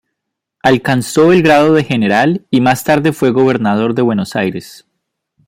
[0.63, 4.87] Alcanzó el grado de general y, más tarde, fue gobernador de Buenos Aires.